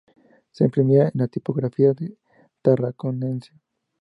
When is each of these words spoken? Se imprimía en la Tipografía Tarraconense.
Se 0.51 0.63
imprimía 0.63 1.03
en 1.09 1.11
la 1.13 1.27
Tipografía 1.27 1.93
Tarraconense. 2.63 3.51